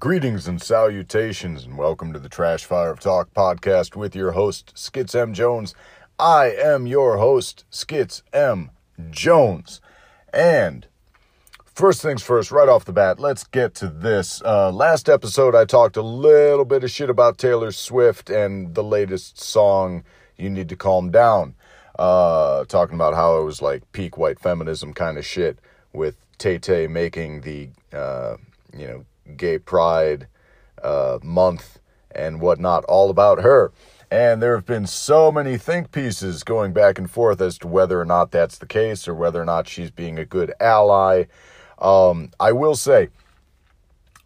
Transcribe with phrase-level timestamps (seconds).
[0.00, 4.72] Greetings and salutations, and welcome to the Trash Fire of Talk podcast with your host,
[4.74, 5.34] Skits M.
[5.34, 5.74] Jones.
[6.18, 8.70] I am your host, Skits M.
[9.10, 9.82] Jones.
[10.32, 10.86] And
[11.66, 14.40] first things first, right off the bat, let's get to this.
[14.42, 18.82] Uh, last episode, I talked a little bit of shit about Taylor Swift and the
[18.82, 20.02] latest song,
[20.38, 21.54] You Need to Calm Down.
[21.98, 25.58] Uh, talking about how it was like peak white feminism kind of shit
[25.92, 28.36] with Tay Tay making the, uh,
[29.40, 30.28] gay pride
[30.84, 31.80] uh, month
[32.12, 33.72] and whatnot all about her.
[34.10, 38.00] And there have been so many think pieces going back and forth as to whether
[38.00, 41.24] or not that's the case or whether or not she's being a good ally.
[41.78, 43.08] Um, I will say,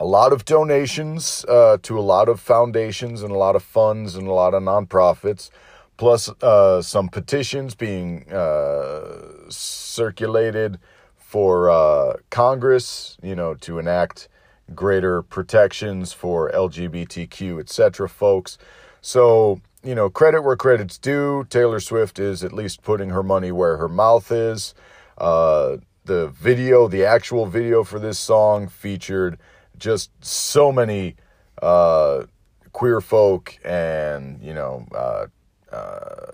[0.01, 4.17] a lot of donations uh, to a lot of foundations and a lot of funds
[4.17, 5.51] and a lot of nonprofits,
[5.97, 10.79] plus uh, some petitions being uh, circulated
[11.17, 14.29] for uh, Congress, you know, to enact
[14.75, 18.09] greater protections for LGBTQ, etc.
[18.09, 18.59] folks.
[19.01, 21.47] So, you know, credit where credit's due.
[21.51, 24.75] Taylor Swift is at least putting her money where her mouth is.
[25.19, 29.39] Uh, the video, the actual video for this song featured
[29.77, 31.17] just so many
[31.63, 32.25] uh,
[32.73, 35.27] queer folk and, you know, uh,
[35.73, 36.31] uh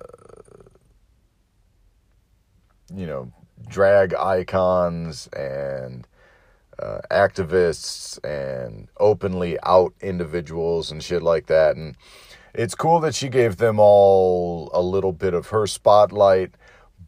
[2.93, 3.33] you know,
[3.69, 6.07] drag icons and
[6.81, 11.77] uh, activists and openly out individuals and shit like that.
[11.77, 11.97] And
[12.55, 16.55] it's cool that she gave them all a little bit of her spotlight.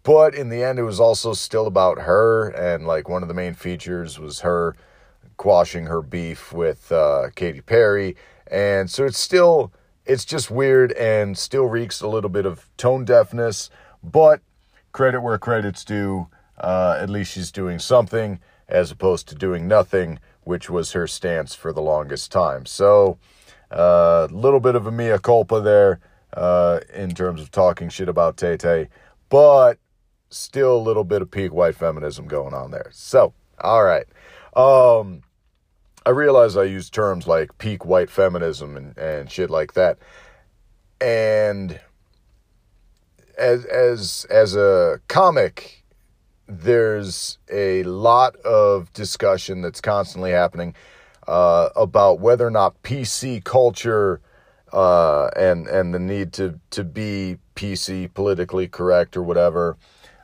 [0.02, 2.48] But in the end, it was also still about her.
[2.48, 4.76] And like one of the main features was her
[5.36, 8.16] quashing her beef with uh, Katy Perry.
[8.48, 9.72] And so it's still,
[10.04, 13.70] it's just weird and still reeks a little bit of tone deafness.
[14.02, 14.40] But
[14.92, 16.28] credit where credit's due.
[16.58, 18.38] Uh, at least she's doing something
[18.72, 22.66] as opposed to doing nothing, which was her stance for the longest time.
[22.66, 23.18] So,
[23.70, 26.00] a uh, little bit of a mea culpa there
[26.32, 28.88] uh, in terms of talking shit about Tay Tay,
[29.28, 29.78] but
[30.30, 32.88] still a little bit of peak white feminism going on there.
[32.92, 34.06] So, all right.
[34.56, 35.22] Um,
[36.04, 39.98] I realize I use terms like peak white feminism and, and shit like that.
[41.00, 41.78] And
[43.38, 45.81] as as as a comic
[46.60, 50.74] there's a lot of discussion that's constantly happening
[51.26, 54.20] uh, about whether or not PC culture
[54.72, 59.76] uh, and and the need to to be PC politically correct or whatever,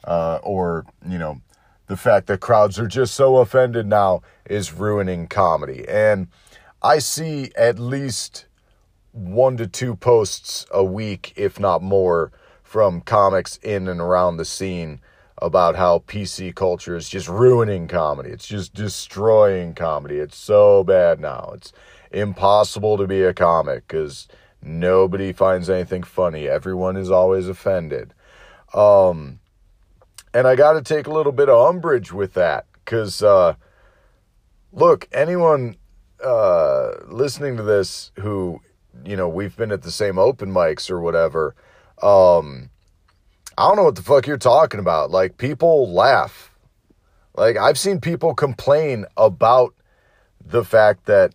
[0.05, 1.41] uh, or you know,
[1.87, 5.87] the fact that crowds are just so offended now is ruining comedy.
[5.89, 6.29] And
[6.83, 8.47] I see at least
[9.13, 14.45] one to two posts a week, if not more, from comics in and around the
[14.45, 15.01] scene
[15.41, 18.31] about how PC culture is just ruining comedy.
[18.31, 20.17] It's just destroying comedy.
[20.17, 21.53] It's so bad now.
[21.55, 21.73] It's
[22.11, 24.29] impossible to be a comic because
[24.63, 26.49] nobody finds anything funny.
[26.49, 28.15] Everyone is always offended.
[28.75, 29.41] Um,
[30.35, 33.55] and I got to take a little bit of umbrage with that because, uh,
[34.73, 35.77] look, anyone
[36.23, 38.61] uh, listening to this who,
[39.05, 41.55] you know, we've been at the same open mics or whatever,
[42.03, 42.71] um,
[43.59, 45.11] I don't know what the fuck you're talking about.
[45.11, 46.53] Like, people laugh.
[47.35, 49.75] Like, I've seen people complain about
[50.41, 51.35] the fact that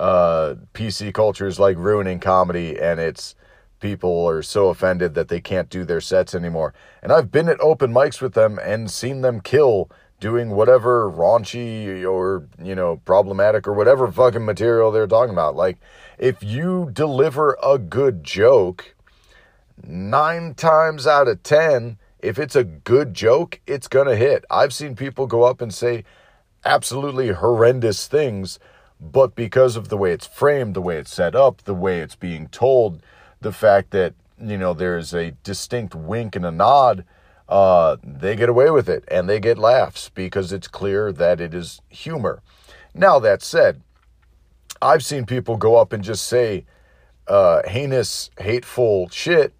[0.00, 3.36] uh, PC culture is like ruining comedy and it's
[3.78, 6.74] people are so offended that they can't do their sets anymore.
[7.04, 9.88] And I've been at open mics with them and seen them kill
[10.18, 15.54] doing whatever raunchy or, you know, problematic or whatever fucking material they're talking about.
[15.54, 15.78] Like,
[16.18, 18.96] if you deliver a good joke,
[19.84, 24.44] nine times out of 10, if it's a good joke, it's going to hit.
[24.50, 26.04] I've seen people go up and say
[26.64, 28.58] absolutely horrendous things,
[29.00, 32.16] but because of the way it's framed, the way it's set up, the way it's
[32.16, 33.02] being told,
[33.40, 37.04] the fact that, you know, there's a distinct wink and a nod,
[37.48, 41.54] uh, they get away with it and they get laughs because it's clear that it
[41.54, 42.42] is humor.
[42.94, 43.80] Now, that said,
[44.82, 46.64] I've seen people go up and just say
[47.26, 49.54] uh, heinous, hateful shit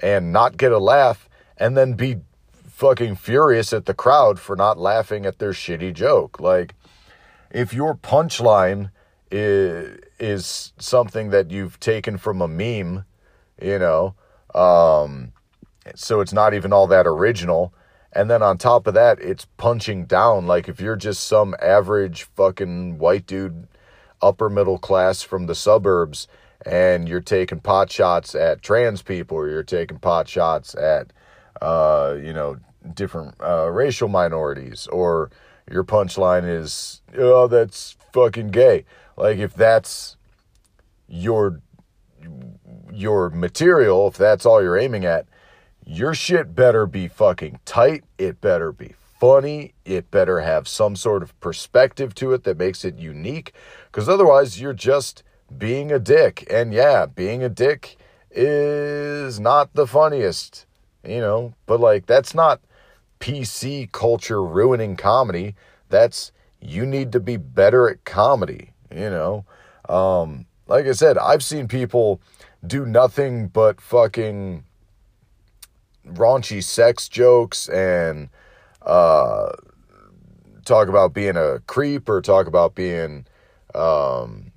[0.00, 2.16] and not get a laugh and then be
[2.68, 6.40] fucking furious at the crowd for not laughing at their shitty joke.
[6.40, 6.74] Like,
[7.50, 8.90] if your punchline
[9.30, 13.04] is, is something that you've taken from a meme,
[13.62, 14.14] you know,
[14.54, 15.32] um,
[15.94, 17.72] so it's not even all that original.
[18.12, 20.46] And then on top of that, it's punching down.
[20.46, 23.66] Like, if you're just some average fucking white dude,
[24.22, 26.28] upper middle class from the suburbs,
[26.66, 31.12] and you're taking pot shots at trans people or you're taking pot shots at
[31.62, 32.56] uh, you know
[32.94, 35.30] different uh, racial minorities or
[35.70, 38.84] your punchline is oh that's fucking gay
[39.16, 40.16] Like if that's
[41.08, 41.60] your
[42.92, 45.26] your material, if that's all you're aiming at,
[45.84, 48.04] your shit better be fucking tight.
[48.18, 49.74] It better be funny.
[49.84, 53.52] It better have some sort of perspective to it that makes it unique.
[53.86, 55.22] Because otherwise, you're just
[55.56, 56.46] being a dick.
[56.50, 57.96] And yeah, being a dick
[58.30, 60.66] is not the funniest,
[61.04, 62.60] you know, but like that's not
[63.20, 65.54] PC culture ruining comedy.
[65.88, 69.44] That's you need to be better at comedy, you know.
[69.88, 72.20] Um, like I said, I've seen people
[72.66, 74.64] do nothing but fucking
[76.06, 78.28] raunchy sex jokes and
[78.82, 79.52] uh,
[80.64, 83.26] talk about being a creep or talk about being
[83.74, 84.52] um,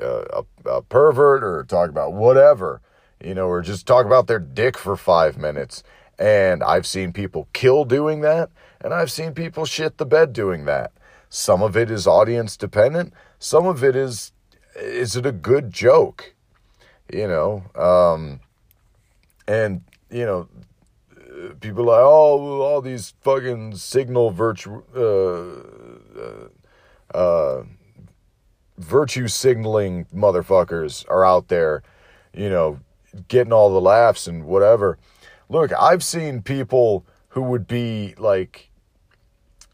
[0.00, 2.80] a, a, pervert or talk about whatever,
[3.22, 5.82] you know, or just talk about their dick for five minutes.
[6.18, 8.50] And I've seen people kill doing that,
[8.80, 10.92] and I've seen people shit the bed doing that.
[11.28, 13.14] Some of it is audience dependent.
[13.38, 14.32] Some of it is,
[14.76, 16.34] is it a good joke?
[17.12, 18.40] You know, um,
[19.48, 20.48] and, you know,
[21.60, 27.64] people like, oh, all these fucking signal virtue, uh, uh, uh,
[28.80, 31.82] virtue signaling motherfuckers are out there,
[32.34, 32.80] you know,
[33.28, 34.98] getting all the laughs and whatever.
[35.48, 38.70] Look, I've seen people who would be like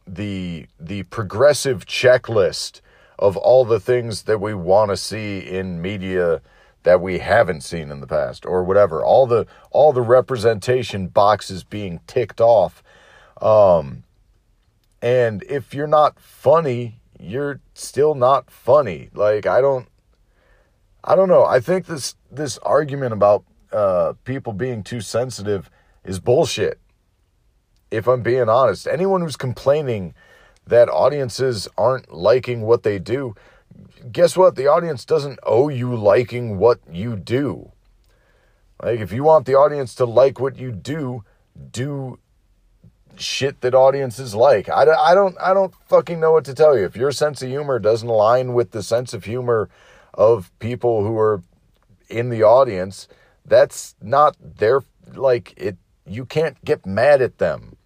[0.06, 2.80] the the progressive checklist
[3.18, 6.40] of all the things that we want to see in media
[6.84, 11.64] that we haven't seen in the past or whatever all the all the representation boxes
[11.64, 12.84] being ticked off
[13.42, 14.04] um
[15.02, 19.88] and if you're not funny you're still not funny like i don't
[21.04, 25.70] i don't know i think this this argument about uh people being too sensitive
[26.04, 26.78] is bullshit
[27.90, 30.14] if i'm being honest anyone who's complaining
[30.66, 33.34] that audiences aren't liking what they do
[34.12, 34.56] guess what?
[34.56, 37.72] The audience doesn't owe you liking what you do.
[38.82, 41.24] Like, if you want the audience to like what you do,
[41.70, 42.18] do
[43.20, 44.68] shit that audiences like.
[44.68, 46.84] I, I don't I don't fucking know what to tell you.
[46.84, 49.68] If your sense of humor doesn't align with the sense of humor
[50.14, 51.42] of people who are
[52.08, 53.08] in the audience,
[53.44, 54.82] that's not their
[55.14, 55.76] like it
[56.06, 57.76] you can't get mad at them.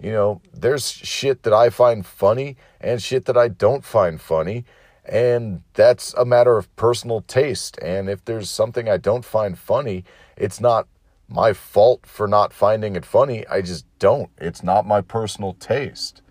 [0.00, 4.64] You know, there's shit that I find funny and shit that I don't find funny
[5.04, 7.78] and that's a matter of personal taste.
[7.82, 10.04] And if there's something I don't find funny,
[10.36, 10.86] it's not
[11.30, 13.46] my fault for not finding it funny.
[13.46, 14.30] I just don't.
[14.38, 16.22] It's not my personal taste.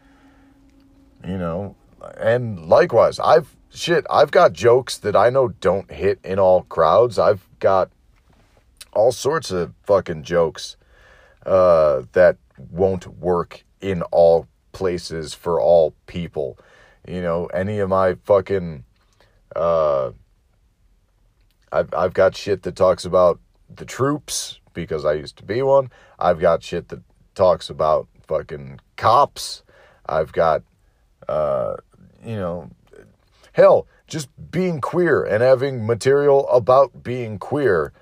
[1.25, 1.75] You know,
[2.17, 7.17] and likewise, I've shit, I've got jokes that I know don't hit in all crowds.
[7.19, 7.91] I've got
[8.93, 10.77] all sorts of fucking jokes
[11.45, 12.37] uh, that
[12.71, 16.57] won't work in all places for all people
[17.09, 18.83] you know, any of my fucking
[19.55, 20.11] uh
[21.71, 23.39] I've I've got shit that talks about
[23.73, 25.89] the troops because I used to be one.
[26.17, 27.01] I've got shit that
[27.35, 29.63] talks about fucking cops.
[30.05, 30.63] I've got
[31.27, 31.75] uh
[32.25, 32.69] you know
[33.53, 37.93] hell, just being queer and having material about being queer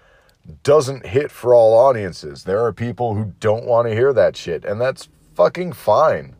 [0.63, 2.43] doesn't hit for all audiences.
[2.43, 6.35] There are people who don't want to hear that shit, and that's fucking fine.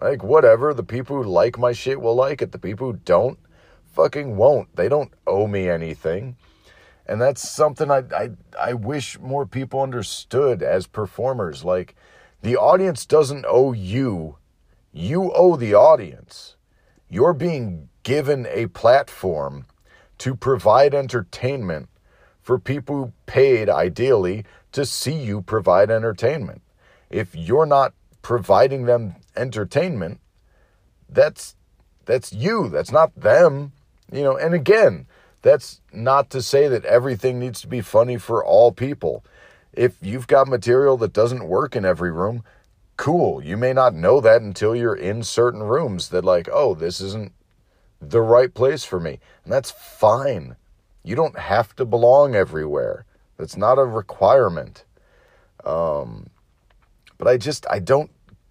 [0.00, 0.74] Like, whatever.
[0.74, 2.52] The people who like my shit will like it.
[2.52, 3.38] The people who don't
[3.92, 4.74] fucking won't.
[4.74, 6.36] They don't owe me anything.
[7.12, 11.62] And that's something I, I, I wish more people understood as performers.
[11.62, 11.94] Like,
[12.40, 14.38] the audience doesn't owe you,
[14.94, 16.56] you owe the audience.
[17.10, 19.66] You're being given a platform
[20.16, 21.90] to provide entertainment
[22.40, 26.62] for people who paid, ideally, to see you provide entertainment.
[27.10, 27.92] If you're not
[28.22, 30.18] providing them entertainment,
[31.10, 31.56] that's
[32.06, 32.70] that's you.
[32.70, 33.72] That's not them.
[34.10, 35.06] You know, and again,
[35.42, 39.24] that's not to say that everything needs to be funny for all people.
[39.72, 42.44] If you've got material that doesn't work in every room,
[42.96, 43.42] cool.
[43.42, 47.32] You may not know that until you're in certain rooms that like, oh, this isn't
[48.00, 49.18] the right place for me.
[49.44, 50.56] And that's fine.
[51.02, 53.04] You don't have to belong everywhere.
[53.36, 54.84] That's not a requirement.
[55.64, 56.30] Um,
[57.18, 58.10] but I just I don't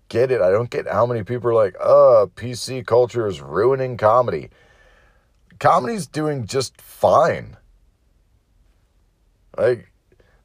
[0.10, 0.42] get it.
[0.42, 4.50] I don't get how many people are like, "Uh, PC culture is ruining comedy."
[5.62, 7.56] Comedy's doing just fine.
[9.56, 9.94] Like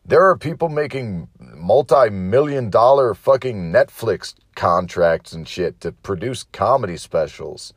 [0.05, 7.73] there are people making multi-million dollar fucking Netflix contracts and shit to produce comedy specials.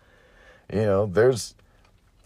[0.72, 1.55] You know, there's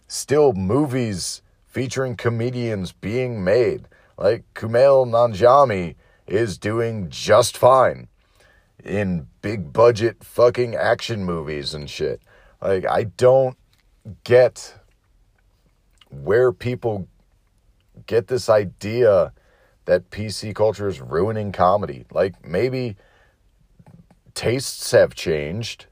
[0.08, 3.88] still movies featuring comedians being made.
[4.18, 5.94] Like Kumail Nanjiani
[6.26, 8.08] is doing just fine
[8.84, 12.20] in big budget fucking action movies and shit.
[12.64, 13.58] Like, I don't
[14.24, 14.74] get
[16.22, 17.08] where people
[18.06, 19.34] get this idea
[19.86, 22.06] that PC culture is ruining comedy.
[22.12, 22.96] Like maybe
[24.34, 25.88] tastes have changed.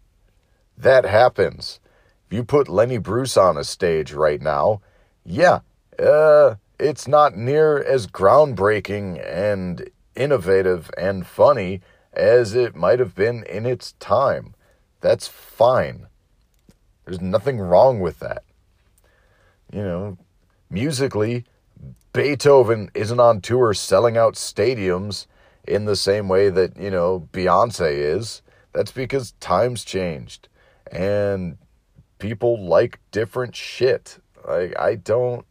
[0.77, 1.79] That happens.
[2.27, 4.81] If you put Lenny Bruce on a stage right now,
[5.25, 5.59] yeah,
[5.99, 11.81] uh, it's not near as groundbreaking and innovative and funny
[12.13, 14.55] as it might have been in its time.
[15.01, 16.07] That's fine.
[17.05, 18.43] There's nothing wrong with that.
[19.71, 20.17] You know,
[20.69, 21.45] musically,
[22.13, 25.27] Beethoven isn't on tour selling out stadiums
[25.67, 28.41] in the same way that, you know, Beyonce is.
[28.73, 30.47] That's because times changed
[30.91, 31.57] and
[32.19, 34.19] people like different shit.
[34.47, 35.45] Like I don't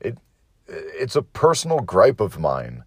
[0.00, 0.18] it
[0.66, 2.84] it's a personal gripe of mine.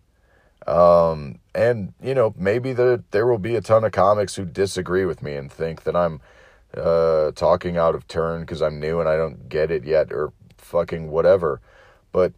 [0.65, 5.05] Um and you know, maybe there there will be a ton of comics who disagree
[5.05, 6.19] with me and think that I'm
[6.77, 10.33] uh talking out of turn cuz I'm new and I don't get it yet or
[10.57, 11.61] fucking whatever.
[12.11, 12.33] But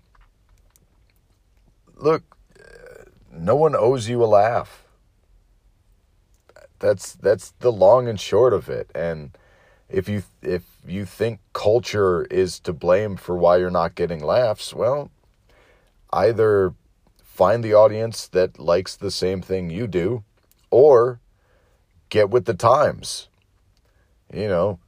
[1.96, 2.38] look,
[3.32, 4.84] no one owes you a laugh.
[6.79, 8.91] That's that's the long and short of it.
[8.94, 9.38] And
[9.89, 14.74] if you if you think culture is to blame for why you're not getting laughs,
[14.74, 15.10] well,
[16.12, 16.74] either
[17.24, 20.24] find the audience that likes the same thing you do
[20.70, 21.20] or
[22.10, 23.27] get with the times.
[24.34, 24.80] You know,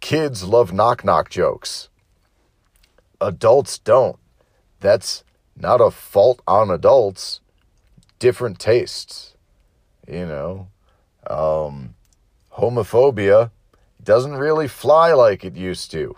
[0.00, 1.88] kids love knock knock jokes.
[3.20, 4.18] Adults don't.
[4.80, 5.24] That's
[5.56, 7.40] not a fault on adults,
[8.18, 9.34] different tastes.
[10.08, 10.68] You know,
[11.28, 11.94] um,
[12.52, 13.50] homophobia
[14.02, 16.16] doesn't really fly like it used to.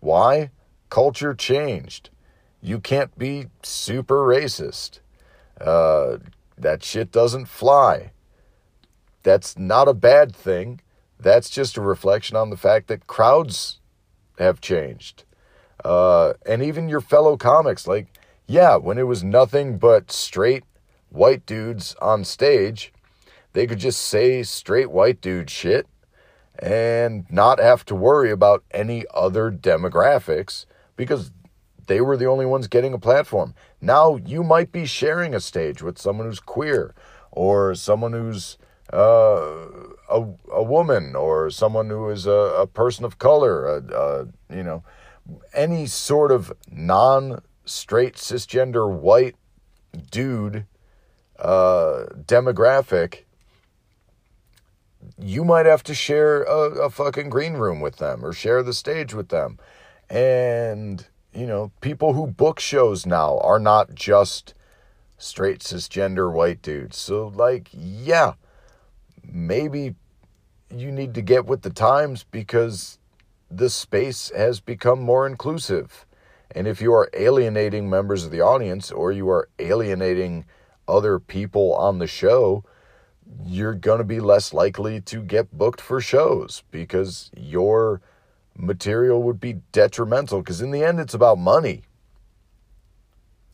[0.00, 0.50] Why?
[0.90, 2.10] Culture changed.
[2.60, 5.00] You can't be super racist.
[5.60, 6.18] Uh,
[6.56, 8.12] that shit doesn't fly.
[9.22, 10.80] That's not a bad thing.
[11.20, 13.80] That's just a reflection on the fact that crowds
[14.38, 15.24] have changed.
[15.84, 18.06] Uh, and even your fellow comics, like,
[18.46, 20.64] yeah, when it was nothing but straight
[21.10, 22.92] white dudes on stage,
[23.52, 25.86] they could just say straight white dude shit
[26.58, 31.30] and not have to worry about any other demographics because
[31.86, 33.54] they were the only ones getting a platform.
[33.80, 36.94] Now you might be sharing a stage with someone who's queer
[37.30, 38.58] or someone who's
[38.92, 39.66] uh,
[40.08, 44.62] a, a woman or someone who is a, a person of color, a, a, you
[44.62, 44.82] know,
[45.52, 49.36] any sort of non straight cisgender white
[50.10, 50.64] dude
[51.38, 53.24] uh, demographic
[55.18, 58.72] you might have to share a, a fucking green room with them or share the
[58.72, 59.58] stage with them.
[60.10, 64.54] And, you know, people who book shows now are not just
[65.18, 66.96] straight cisgender white dudes.
[66.96, 68.34] So, like, yeah,
[69.30, 69.94] maybe
[70.74, 72.98] you need to get with the times because
[73.50, 76.06] the space has become more inclusive.
[76.50, 80.44] And if you are alienating members of the audience or you are alienating
[80.86, 82.64] other people on the show,
[83.44, 88.00] you're going to be less likely to get booked for shows because your
[88.56, 91.84] material would be detrimental because in the end it's about money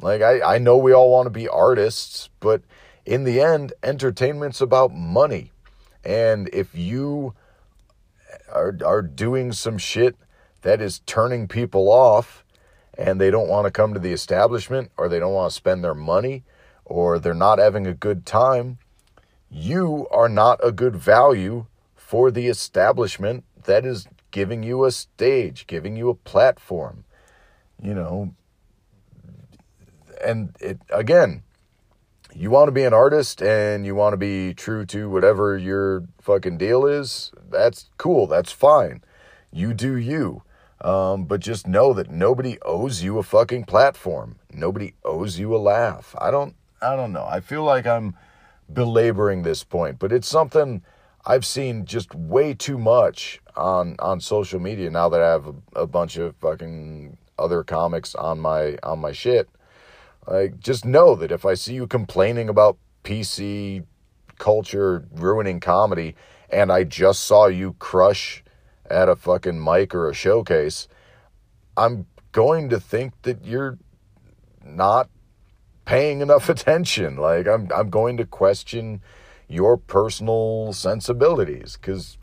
[0.01, 2.63] like I, I know we all want to be artists but
[3.05, 5.53] in the end entertainment's about money
[6.05, 7.35] and if you
[8.53, 10.17] are, are doing some shit
[10.63, 12.45] that is turning people off
[12.97, 15.83] and they don't want to come to the establishment or they don't want to spend
[15.83, 16.45] their money
[16.85, 18.79] or they're not having a good time
[19.55, 25.67] you are not a good value for the establishment that is giving you a stage,
[25.69, 27.05] giving you a platform.
[27.81, 28.35] You know,
[30.25, 31.45] and it again,
[32.35, 36.05] you want to be an artist and you want to be true to whatever your
[36.21, 38.27] fucking deal is, that's cool.
[38.27, 39.03] That's fine.
[39.53, 40.43] You do you.
[40.81, 44.37] Um, but just know that nobody owes you a fucking platform.
[44.53, 46.15] Nobody owes you a laugh.
[46.19, 47.25] I don't I don't know.
[47.25, 48.17] I feel like I'm
[48.71, 50.83] belaboring this point, but it's something
[51.25, 55.83] I've seen just way too much on on social media now that I have a,
[55.83, 59.49] a bunch of fucking other comics on my on my shit.
[60.27, 63.85] Like just know that if I see you complaining about PC
[64.39, 66.15] culture ruining comedy
[66.51, 68.43] and I just saw you crush
[68.89, 70.89] at a fucking mic or a showcase,
[71.77, 73.79] I'm going to think that you're
[74.65, 75.09] not
[75.85, 77.17] paying enough attention.
[77.17, 79.01] Like I'm I'm going to question
[79.49, 82.19] your personal sensibilities cuz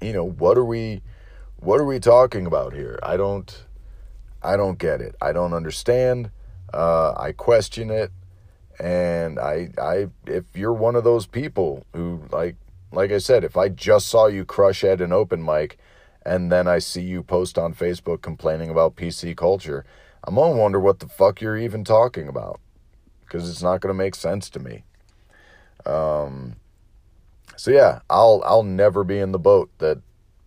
[0.00, 1.02] you know, what are we
[1.56, 2.98] what are we talking about here?
[3.02, 3.64] I don't
[4.42, 5.16] I don't get it.
[5.20, 6.30] I don't understand.
[6.72, 8.10] Uh, I question it
[8.80, 12.56] and I I if you're one of those people who like
[12.90, 15.78] like I said, if I just saw you crush at an open mic
[16.24, 19.84] and then I see you post on Facebook complaining about PC culture,
[20.24, 22.60] I'm gonna wonder what the fuck you're even talking about
[23.20, 24.84] because it's not gonna make sense to me.
[25.84, 26.56] Um,
[27.56, 30.00] so yeah, I'll I'll never be in the boat that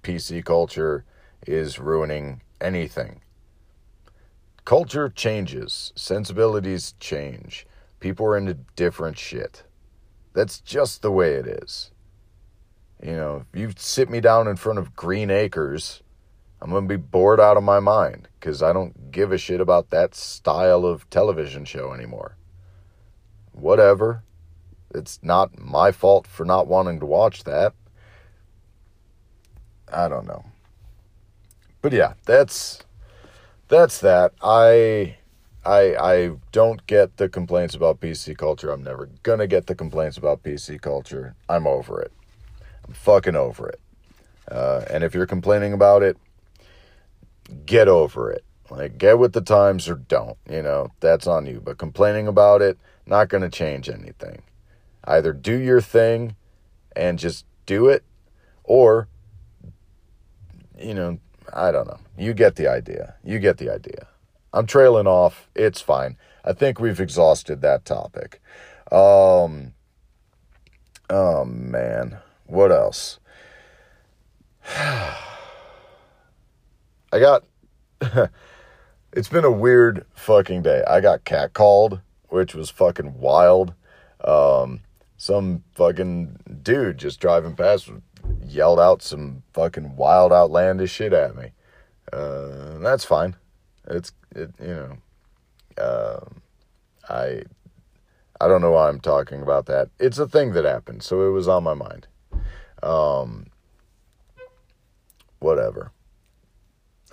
[0.03, 1.03] PC culture
[1.45, 3.21] is ruining anything.
[4.65, 7.65] Culture changes, sensibilities change.
[7.99, 9.63] People are into different shit.
[10.33, 11.91] That's just the way it is.
[13.03, 16.03] You know, if you sit me down in front of Green Acres,
[16.61, 19.59] I'm going to be bored out of my mind because I don't give a shit
[19.59, 22.37] about that style of television show anymore.
[23.53, 24.23] Whatever.
[24.93, 27.73] It's not my fault for not wanting to watch that.
[29.91, 30.45] I don't know.
[31.81, 32.83] But yeah, that's
[33.71, 34.33] that's that.
[34.43, 35.15] I
[35.65, 38.69] I I don't get the complaints about PC culture.
[38.69, 41.35] I'm never gonna get the complaints about PC culture.
[41.49, 42.11] I'm over it.
[42.87, 43.79] I'm fucking over it.
[44.51, 46.17] Uh, and if you're complaining about it,
[47.65, 48.43] get over it.
[48.69, 50.37] Like, get with the times or don't.
[50.49, 51.61] You know, that's on you.
[51.63, 54.41] But complaining about it, not to change anything.
[55.05, 56.35] Either do your thing
[56.95, 58.03] and just do it,
[58.63, 59.07] or,
[60.77, 61.17] you know,
[61.53, 61.99] I don't know.
[62.17, 63.15] You get the idea.
[63.23, 64.07] You get the idea.
[64.53, 65.49] I'm trailing off.
[65.55, 66.17] It's fine.
[66.43, 68.41] I think we've exhausted that topic.
[68.91, 69.73] Um,
[71.09, 72.17] oh, man.
[72.45, 73.19] What else?
[74.77, 75.17] I
[77.13, 77.43] got.
[79.13, 80.83] it's been a weird fucking day.
[80.87, 83.73] I got catcalled, which was fucking wild.
[84.23, 84.81] Um,
[85.17, 87.89] some fucking dude just driving past
[88.43, 91.51] yelled out some fucking wild, outlandish shit at me.
[92.11, 93.35] Uh, that's fine.
[93.87, 94.97] It's it, you know.
[95.81, 96.19] Uh,
[97.09, 97.43] I
[98.39, 99.89] I don't know why I'm talking about that.
[99.99, 102.07] It's a thing that happened, so it was on my mind.
[102.83, 103.47] Um,
[105.39, 105.91] whatever.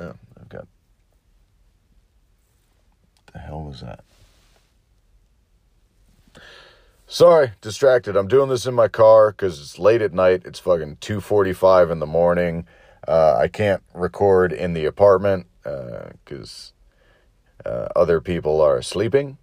[0.00, 0.66] Oh, I've got.
[3.32, 4.04] The hell was that?
[7.10, 8.16] Sorry, distracted.
[8.16, 10.42] I'm doing this in my car because it's late at night.
[10.44, 12.66] It's fucking 2:45 in the morning.
[13.08, 16.74] Uh, I can't record in the apartment because
[17.64, 19.38] uh, uh, other people are sleeping.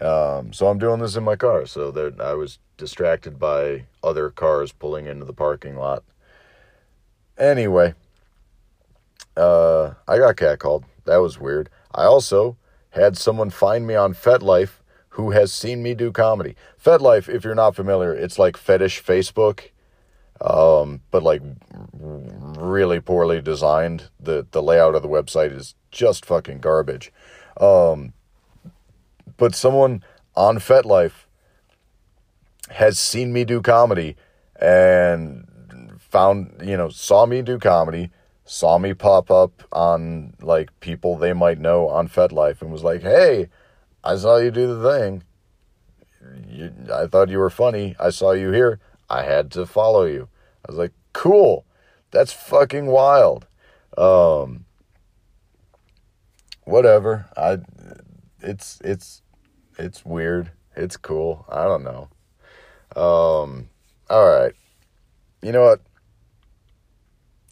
[0.00, 1.66] Um, so I'm doing this in my car.
[1.66, 6.02] So that I was distracted by other cars pulling into the parking lot.
[7.38, 7.94] Anyway,
[9.36, 10.82] uh, I got catcalled.
[11.04, 11.70] That was weird.
[11.94, 12.56] I also
[12.90, 14.77] had someone find me on FetLife
[15.18, 16.54] who has seen me do comedy.
[16.80, 19.70] FetLife, if you're not familiar, it's like fetish Facebook,
[20.40, 21.42] um, but like
[21.92, 24.10] really poorly designed.
[24.20, 27.12] the The layout of the website is just fucking garbage.
[27.60, 28.12] Um,
[29.36, 30.04] but someone
[30.36, 31.26] on FetLife
[32.70, 34.14] has seen me do comedy
[34.60, 35.48] and
[35.98, 38.10] found, you know, saw me do comedy,
[38.44, 43.02] saw me pop up on like people they might know on FetLife and was like,
[43.02, 43.48] hey,
[44.08, 45.22] I saw you do the thing.
[46.48, 47.94] You, I thought you were funny.
[48.00, 48.80] I saw you here.
[49.10, 50.30] I had to follow you.
[50.66, 51.66] I was like, cool.
[52.10, 53.46] That's fucking wild.
[53.98, 54.64] Um,
[56.64, 57.26] whatever.
[57.36, 57.58] I,
[58.40, 59.20] it's, it's,
[59.78, 60.52] it's weird.
[60.74, 61.44] It's cool.
[61.50, 62.08] I don't know.
[62.96, 63.68] Um,
[64.08, 64.54] all right.
[65.42, 65.82] You know what?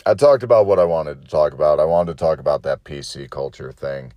[0.07, 1.81] I talked about what I wanted to talk about.
[1.81, 4.15] I wanted to talk about that PC culture thing.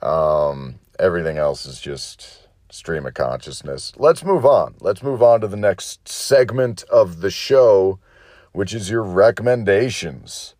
[0.00, 3.92] Um, everything else is just stream of consciousness.
[3.96, 4.76] Let's move on.
[4.80, 7.98] Let's move on to the next segment of the show,
[8.52, 10.54] which is your recommendations.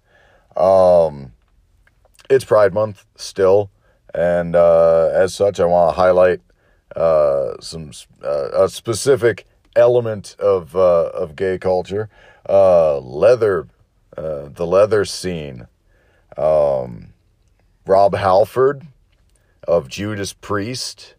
[0.56, 1.32] Um,
[2.28, 3.70] it's Pride Month still,
[4.12, 6.40] and uh, as such, I want to highlight
[6.96, 12.10] uh, some uh, a specific element of uh, of gay culture.
[12.48, 13.68] Uh, leather,
[14.18, 15.68] uh, the leather scene.
[16.36, 17.12] Um,
[17.86, 18.86] Rob Halford
[19.66, 21.16] of Judas Priest.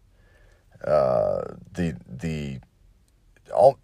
[0.86, 2.60] Uh, the the
[3.54, 3.80] all,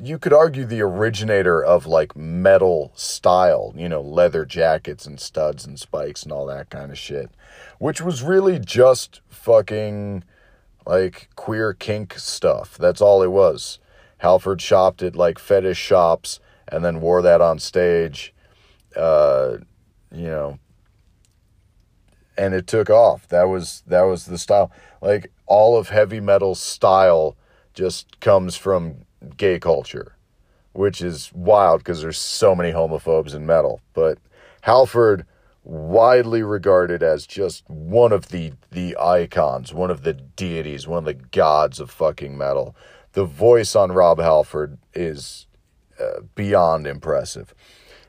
[0.00, 5.64] you could argue the originator of like metal style, you know, leather jackets and studs
[5.66, 7.30] and spikes and all that kind of shit,
[7.78, 10.24] which was really just fucking
[10.86, 12.76] like queer kink stuff.
[12.78, 13.78] That's all it was.
[14.18, 18.32] Halford shopped at like fetish shops and then wore that on stage.
[18.94, 19.58] Uh,
[20.12, 20.58] you know,
[22.42, 23.28] and it took off.
[23.28, 24.70] That was that was the style.
[25.00, 27.36] Like all of heavy metal style
[27.74, 29.04] just comes from
[29.36, 30.16] gay culture,
[30.72, 33.80] which is wild because there's so many homophobes in metal.
[33.94, 34.18] But
[34.62, 35.26] Halford
[35.64, 41.04] widely regarded as just one of the the icons, one of the deities, one of
[41.04, 42.74] the gods of fucking metal
[43.12, 45.46] the voice on Rob Halford is
[46.00, 47.54] uh, beyond impressive.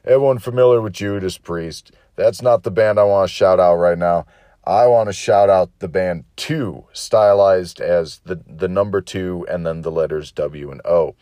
[0.06, 1.92] everyone familiar with Judas Priest.
[2.16, 4.26] That's not the band I want to shout out right now.
[4.66, 9.66] I want to shout out the band Two, stylized as the the number two and
[9.66, 11.16] then the letters W and O.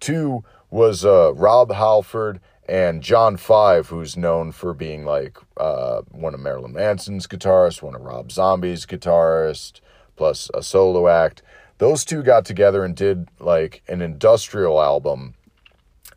[0.00, 6.34] Two was uh, Rob Halford and John Five, who's known for being like uh, one
[6.34, 9.80] of Marilyn Manson's guitarists, one of Rob Zombie's guitarists,
[10.16, 11.42] plus a solo act.
[11.78, 15.34] Those two got together and did like an industrial album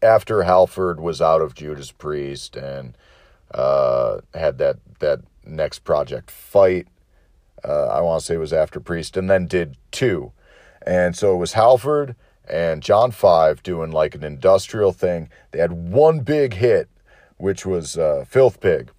[0.02, 2.96] after Halford was out of Judas Priest and
[3.54, 6.88] uh, had that that next project fight.
[7.64, 10.32] Uh, I want to say it was after Priest, and then did two,
[10.86, 12.16] and so it was Halford
[12.50, 15.30] and John Five doing like an industrial thing.
[15.52, 16.90] They had one big hit,
[17.38, 18.92] which was uh, Filth Pig,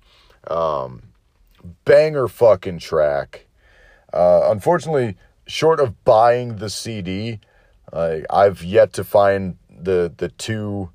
[0.48, 1.02] um,
[1.84, 3.46] banger fucking track.
[4.12, 7.40] Uh, unfortunately, short of buying the CD,
[7.92, 10.90] I've yet to find the the two.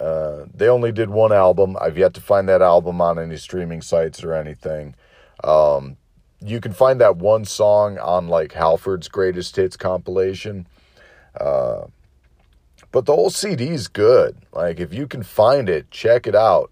[0.00, 1.76] Uh, they only did one album.
[1.80, 4.94] I've yet to find that album on any streaming sites or anything.
[5.42, 5.96] Um,
[6.40, 10.66] you can find that one song on like Halford's greatest hits compilation.
[11.38, 11.86] Uh,
[12.92, 14.36] but the whole CD is good.
[14.52, 16.70] Like if you can find it, check it out.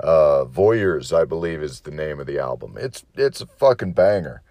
[0.00, 2.76] Uh, Voyeurs, I believe, is the name of the album.
[2.78, 4.42] It's it's a fucking banger.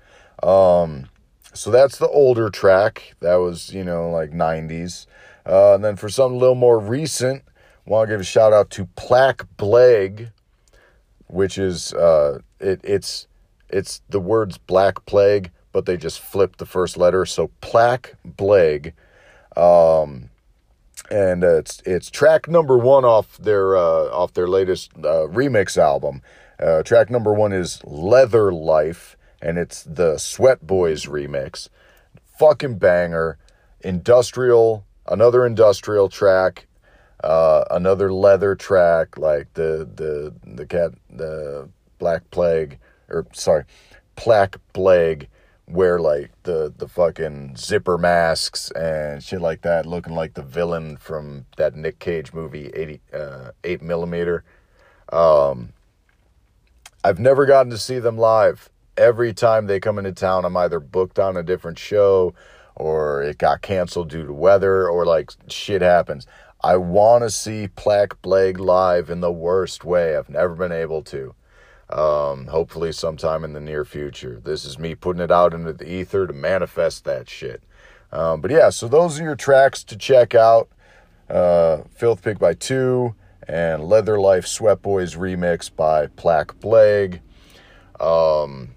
[0.44, 1.10] Um,
[1.54, 3.16] so that's the older track.
[3.22, 5.08] That was, you know, like 90s.
[5.46, 7.44] Uh, and then for something a little more recent,
[7.88, 10.32] want to give a shout out to Plack Blague,
[11.28, 13.28] which is uh, it, it's
[13.70, 17.26] it's the words Black Plague, but they just flipped the first letter.
[17.26, 18.94] So Plack Blague,
[19.56, 20.30] um,
[21.10, 25.78] and uh, it's it's track number one off their uh, off their latest uh, remix
[25.78, 26.22] album.
[26.60, 31.70] Uh, track number one is Leather Life and it's the Sweat Boys remix.
[32.38, 33.38] Fucking banger.
[33.82, 36.67] Industrial, another industrial track,
[37.24, 43.64] uh, another leather track, like the the the cat the Black Plague or sorry,
[44.16, 45.28] Plaque Plague,
[45.68, 50.98] wear like the the fucking zipper masks and shit like that, looking like the villain
[50.98, 54.44] from that Nick Cage movie, eighty uh, eight millimeter.
[55.12, 55.74] Um,
[57.04, 60.80] I've never gotten to see them live every time they come into town, I'm either
[60.80, 62.34] booked on a different show
[62.76, 66.28] or it got canceled due to weather or like shit happens.
[66.62, 70.18] I want to see Plack Blague live in the worst way.
[70.18, 71.36] I've never been able to.
[71.90, 74.42] Um, hopefully, sometime in the near future.
[74.44, 77.64] This is me putting it out into the ether to manifest that shit.
[78.12, 80.70] Um, but yeah, so those are your tracks to check out
[81.30, 83.16] uh, Filth Pig by Two
[83.48, 87.22] and Leather Life Sweat Boys remix by Plack Blague.
[88.00, 88.76] Um,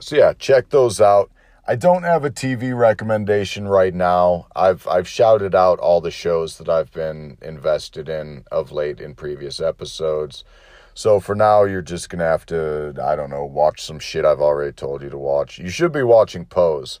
[0.00, 1.30] so yeah, check those out.
[1.64, 4.48] I don't have a TV recommendation right now.
[4.56, 9.14] I've I've shouted out all the shows that I've been invested in of late in
[9.14, 10.42] previous episodes.
[10.94, 14.40] So for now, you're just gonna have to I don't know watch some shit I've
[14.40, 15.60] already told you to watch.
[15.60, 16.98] You should be watching Pose.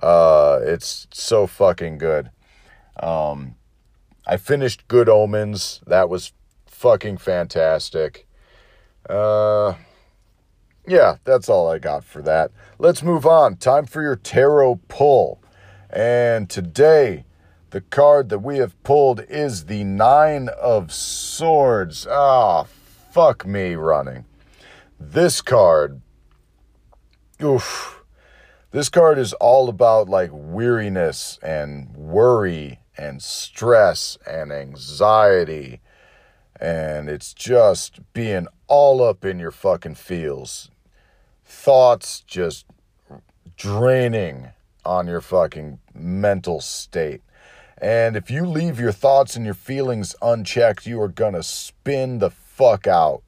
[0.00, 2.30] Uh, it's so fucking good.
[3.00, 3.56] Um,
[4.26, 5.80] I finished Good Omens.
[5.88, 6.32] That was
[6.66, 8.28] fucking fantastic.
[9.08, 9.74] Uh
[10.86, 12.50] yeah, that's all I got for that.
[12.78, 13.56] Let's move on.
[13.56, 15.42] Time for your tarot pull.
[15.88, 17.24] And today,
[17.70, 22.06] the card that we have pulled is the Nine of Swords.
[22.10, 22.68] Ah, oh,
[23.10, 24.26] fuck me running.
[25.00, 26.00] This card,
[27.42, 28.02] oof.
[28.70, 35.80] This card is all about like weariness and worry and stress and anxiety.
[36.60, 40.70] And it's just being all up in your fucking feels
[41.54, 42.66] thoughts just
[43.56, 44.50] draining
[44.84, 47.22] on your fucking mental state.
[47.78, 52.30] And if you leave your thoughts and your feelings unchecked, you are gonna spin the
[52.30, 53.22] fuck out.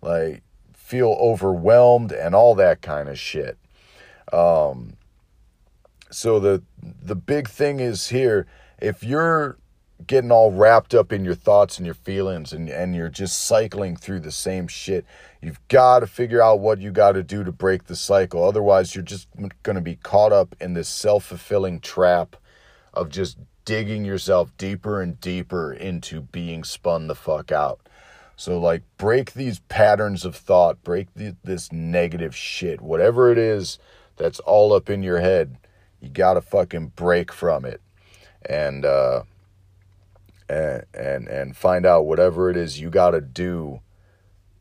[0.00, 0.42] Like,
[0.74, 3.58] feel overwhelmed and all that kind of shit.
[4.32, 4.96] Um,
[6.10, 8.46] so the the big thing is here,
[8.78, 9.58] if you're
[10.04, 13.96] getting all wrapped up in your thoughts and your feelings and, and you're just cycling
[13.96, 15.06] through the same shit.
[15.40, 18.44] You've got to figure out what you got to do to break the cycle.
[18.44, 19.28] Otherwise, you're just
[19.62, 22.36] going to be caught up in this self fulfilling trap
[22.92, 27.80] of just digging yourself deeper and deeper into being spun the fuck out.
[28.36, 33.78] So, like, break these patterns of thought, break the, this negative shit, whatever it is
[34.16, 35.56] that's all up in your head.
[36.00, 37.80] You got to fucking break from it.
[38.48, 39.22] And, uh,
[40.48, 43.80] and and and find out whatever it is you got to do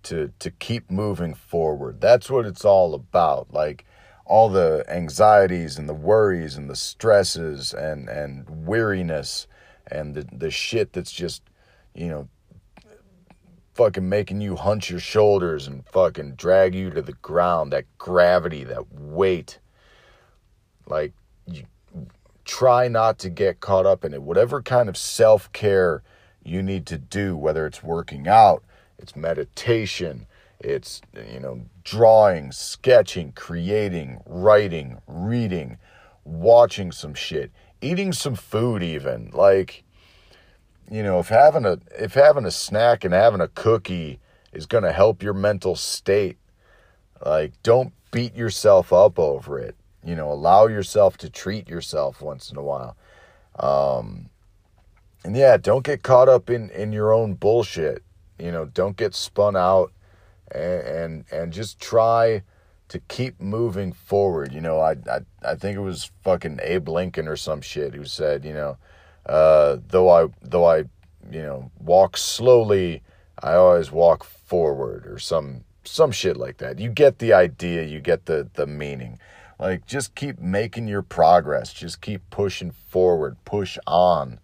[0.03, 2.01] to to keep moving forward.
[2.01, 3.53] That's what it's all about.
[3.53, 3.85] Like
[4.25, 9.47] all the anxieties and the worries and the stresses and and weariness
[9.87, 11.43] and the the shit that's just
[11.93, 12.27] you know
[13.75, 17.73] fucking making you hunch your shoulders and fucking drag you to the ground.
[17.73, 19.59] That gravity, that weight.
[20.87, 21.13] Like,
[22.45, 24.21] try not to get caught up in it.
[24.21, 26.03] Whatever kind of self care
[26.43, 28.63] you need to do, whether it's working out,
[28.99, 30.27] it's meditation,
[30.59, 35.77] it's, you know, drawing, sketching, creating, writing, reading,
[36.23, 39.31] watching some shit, eating some food, even.
[39.33, 39.83] Like,
[40.89, 44.19] you know, if having a if having a snack and having a cookie
[44.53, 46.37] is going to help your mental state,
[47.25, 49.75] like don't beat yourself up over it.
[50.05, 52.95] You know, allow yourself to treat yourself once in a while.
[53.57, 54.29] Um,
[55.23, 58.03] and yeah, don't get caught up in in your own bullshit.
[58.37, 59.91] You know, don't get spun out,
[60.51, 62.43] and and, and just try
[62.89, 64.53] to keep moving forward.
[64.53, 68.05] You know, I, I I think it was fucking Abe Lincoln or some shit who
[68.05, 68.77] said, you know,
[69.25, 70.77] uh, though I though I
[71.31, 73.01] you know walk slowly,
[73.41, 76.79] I always walk forward or some some shit like that.
[76.79, 79.19] You get the idea, you get the the meaning.
[79.59, 84.39] Like just keep making your progress, just keep pushing forward, push on.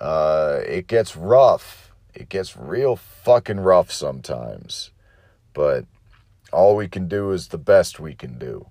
[0.00, 1.92] Uh, it gets rough.
[2.14, 4.90] It gets real fucking rough sometimes.
[5.52, 5.84] But
[6.52, 8.68] all we can do is the best we can do.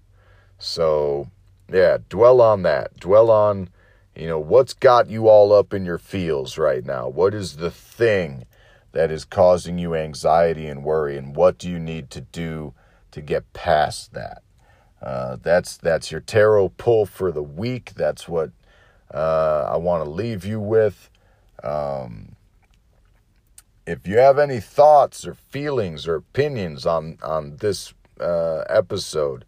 [0.57, 1.29] So,
[1.71, 2.99] yeah, dwell on that.
[2.99, 3.69] Dwell on
[4.17, 7.07] you know, what's got you all up in your feels right now?
[7.07, 8.45] What is the thing
[8.91, 11.17] that is causing you anxiety and worry?
[11.17, 12.73] And what do you need to do
[13.11, 14.41] to get past that?
[15.01, 17.93] Uh, that's that's your tarot pull for the week.
[17.95, 18.51] That's what
[19.13, 21.09] uh, I want to leave you with.
[21.63, 22.35] Um,
[23.85, 29.45] if you have any thoughts or feelings or opinions on on this uh, episode,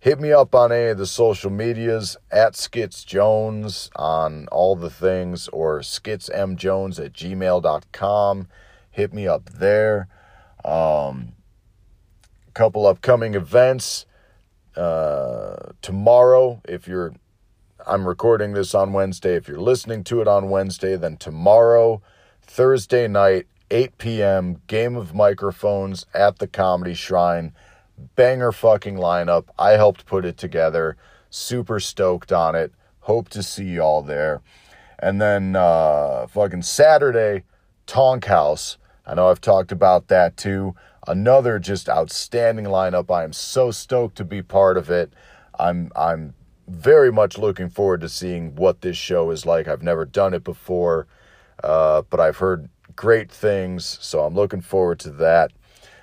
[0.00, 4.90] hit me up on any of the social medias at Skits Jones on all the
[4.90, 8.48] things or skitsmjones at gmail.com.
[8.90, 10.08] Hit me up there.
[10.64, 11.34] Um,
[12.58, 14.04] couple upcoming events.
[14.78, 17.12] Uh, tomorrow, if you're,
[17.84, 19.34] I'm recording this on Wednesday.
[19.34, 22.00] If you're listening to it on Wednesday, then tomorrow,
[22.42, 27.52] Thursday night, 8 p.m., Game of Microphones at the Comedy Shrine
[28.14, 29.46] banger fucking lineup.
[29.58, 30.96] I helped put it together.
[31.28, 32.72] Super stoked on it.
[33.00, 34.42] Hope to see y'all there.
[35.00, 37.42] And then uh, fucking Saturday,
[37.86, 38.78] Tonk House.
[39.04, 40.74] I know I've talked about that too.
[41.08, 43.10] Another just outstanding lineup.
[43.10, 45.10] I am so stoked to be part of it.
[45.58, 46.34] I'm I'm
[46.68, 49.68] very much looking forward to seeing what this show is like.
[49.68, 51.06] I've never done it before,
[51.64, 55.52] uh, but I've heard great things, so I'm looking forward to that.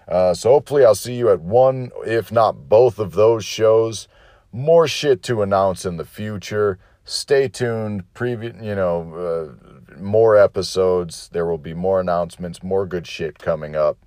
[0.07, 4.07] Uh, so hopefully I'll see you at one, if not both of those shows.
[4.51, 6.79] More shit to announce in the future.
[7.03, 8.11] Stay tuned.
[8.15, 11.29] Previous, you know, uh, more episodes.
[11.31, 13.99] There will be more announcements, more good shit coming up.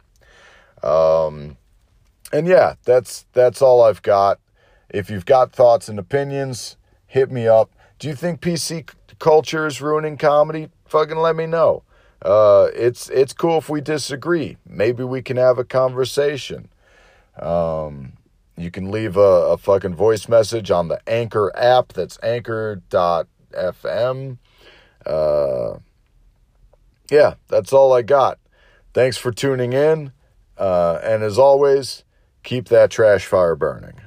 [0.82, 1.56] Um,
[2.32, 4.38] and yeah, that's that's all I've got.
[4.90, 7.70] If you've got thoughts and opinions, hit me up.
[7.98, 10.68] Do you think PC culture is ruining comedy?
[10.86, 11.82] Fucking let me know.
[12.22, 14.56] Uh, it's it's cool if we disagree.
[14.66, 16.68] Maybe we can have a conversation.
[17.38, 18.14] Um,
[18.56, 21.92] you can leave a, a fucking voice message on the Anchor app.
[21.92, 23.28] That's anchor.fm.
[25.06, 25.78] Uh,
[27.10, 28.38] yeah, that's all I got.
[28.92, 30.12] Thanks for tuning in.
[30.58, 32.04] Uh, and as always,
[32.42, 34.00] keep that trash fire burning.